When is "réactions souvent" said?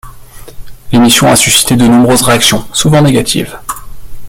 2.23-3.03